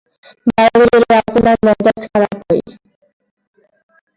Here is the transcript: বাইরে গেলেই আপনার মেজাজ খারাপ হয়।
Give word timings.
বাইরে 0.47 0.85
গেলেই 0.91 1.17
আপনার 1.21 1.55
মেজাজ 1.65 1.99
খারাপ 2.05 2.37
হয়। 2.41 2.61